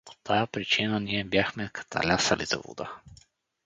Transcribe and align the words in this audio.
По 0.03 0.15
тая 0.23 0.47
причина 0.47 0.99
ние 0.99 1.23
бяхме 1.23 1.69
каталясали 1.73 2.45
за 2.45 2.57
вода. 2.65 2.95